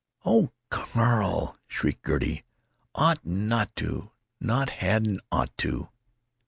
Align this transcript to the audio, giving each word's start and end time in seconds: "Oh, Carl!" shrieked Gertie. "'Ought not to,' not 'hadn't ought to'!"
"Oh, 0.25 0.49
Carl!" 0.71 1.59
shrieked 1.67 2.07
Gertie. 2.07 2.43
"'Ought 2.95 3.23
not 3.23 3.75
to,' 3.75 4.09
not 4.39 4.69
'hadn't 4.69 5.19
ought 5.31 5.55
to'!" 5.59 5.89